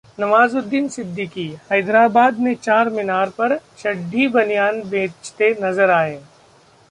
[0.19, 6.19] नवाजुद्दीन सिद्दीकी हैदराबाद ने चार मीनार पर चड्ढी बनियान बेचते नजर आए